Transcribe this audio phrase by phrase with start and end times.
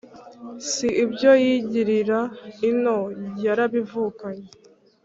[0.71, 2.19] Si ibyo yigirira
[2.69, 2.97] ino;
[3.43, 4.47] yarabi vukanye